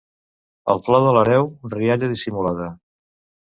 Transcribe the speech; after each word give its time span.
El 0.75 0.81
plor 0.87 1.03
de 1.09 1.11
l'hereu, 1.17 1.47
rialla 1.77 2.13
dissimulada. 2.17 2.75